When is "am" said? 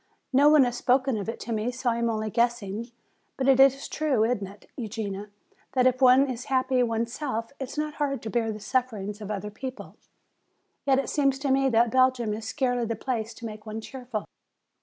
1.97-2.09